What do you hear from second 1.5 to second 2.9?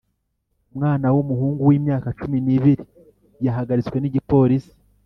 w'imyaka cumi n’ibiri